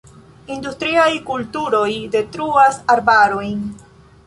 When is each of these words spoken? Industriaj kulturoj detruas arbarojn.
Industriaj 0.53 1.11
kulturoj 1.27 1.91
detruas 2.17 2.83
arbarojn. 2.97 3.65